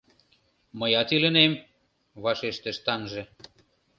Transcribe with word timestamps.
—Мыят 0.79 1.09
илынем...— 1.15 1.53
вашештыш 2.23 2.77
таҥже. 2.85 3.23